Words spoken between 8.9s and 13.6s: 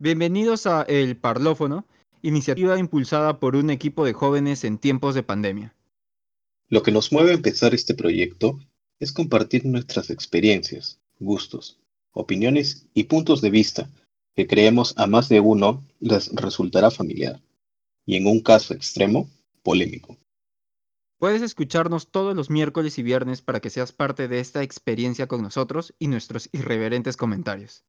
es compartir nuestras experiencias, gustos, opiniones y puntos de